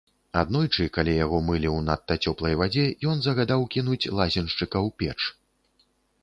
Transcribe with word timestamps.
Аднойчы, 0.39 0.85
калі 0.95 1.13
яго 1.25 1.41
мылі 1.49 1.69
ў 1.73 1.77
надта 1.89 2.15
цёплай 2.29 2.57
вадзе, 2.63 2.87
ён 3.13 3.21
загадаў 3.27 3.67
кінуць 3.77 4.11
лазеншчыка 4.21 4.77
ў 4.87 4.97
печ. 5.05 5.21